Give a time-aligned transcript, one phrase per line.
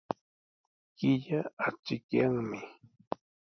[0.97, 2.59] Killa achikyanmi.